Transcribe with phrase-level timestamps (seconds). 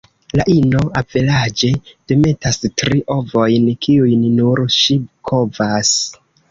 [0.39, 1.69] La ino averaĝe
[2.13, 5.99] demetas tri ovojn, kiujn nur ŝi kovas.